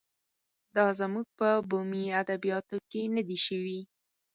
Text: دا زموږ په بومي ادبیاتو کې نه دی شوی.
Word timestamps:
دا 0.75 0.85
زموږ 0.99 1.27
په 1.39 1.49
بومي 1.69 2.05
ادبیاتو 2.21 2.77
کې 2.91 3.01
نه 3.15 3.21
دی 3.27 3.37
شوی. 3.45 3.79